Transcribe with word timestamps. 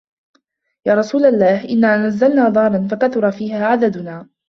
يَا 0.87 0.93
رَسُولَ 0.93 1.25
اللَّهِ 1.25 1.69
إنَّا 1.69 1.97
نَزَلْنَا 2.07 2.49
دَارًا 2.49 2.87
فَكَثُرَ 2.87 3.31
فِيهَا 3.31 3.65
عَدَدُنَا 3.65 4.29